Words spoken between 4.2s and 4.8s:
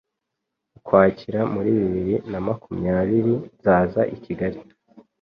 Kigali,